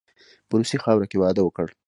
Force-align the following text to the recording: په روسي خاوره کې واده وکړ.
په 0.47 0.53
روسي 0.59 0.77
خاوره 0.83 1.05
کې 1.09 1.17
واده 1.21 1.41
وکړ. 1.43 1.67